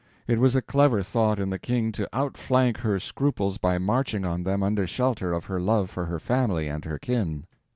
It 0.25 0.39
was 0.39 0.55
a 0.55 0.63
clever 0.63 1.03
thought 1.03 1.37
in 1.37 1.51
the 1.51 1.59
King 1.59 1.91
to 1.91 2.09
outflank 2.11 2.77
her 2.77 2.99
scruples 2.99 3.59
by 3.59 3.77
marching 3.77 4.25
on 4.25 4.41
them 4.41 4.63
under 4.63 4.87
shelter 4.87 5.31
of 5.31 5.45
her 5.45 5.61
love 5.61 5.91
for 5.91 6.05
her 6.07 6.19
family 6.19 6.67
and 6.67 6.83
her 6.85 6.97
kin. 6.97 7.45